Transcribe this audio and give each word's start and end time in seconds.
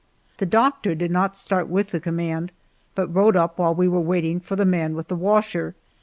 The 0.39 0.47
doctor 0.47 0.95
did 0.95 1.11
not 1.11 1.37
start 1.37 1.67
with 1.67 1.91
the 1.91 1.99
command, 1.99 2.51
but 2.95 3.09
rode 3.13 3.35
up 3.35 3.59
while 3.59 3.75
we 3.75 3.87
were 3.87 4.01
waiting 4.01 4.39
for 4.39 4.55
the 4.55 4.65
man 4.65 4.95
with 4.95 5.09
the 5.09 5.15
washer. 5.15 5.75